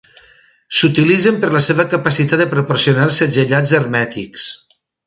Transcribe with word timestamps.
S'utilitzen 0.77 1.37
per 1.43 1.51
la 1.57 1.61
seva 1.67 1.85
capacitat 1.93 2.43
de 2.45 2.49
proporcionar 2.57 3.07
segellats 3.21 3.79
hermètics. 3.83 4.53